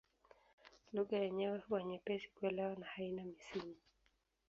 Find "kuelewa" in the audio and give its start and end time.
2.29-2.75